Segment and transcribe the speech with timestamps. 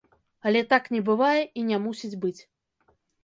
[0.51, 2.39] Але так не бывае і не мусіць быць.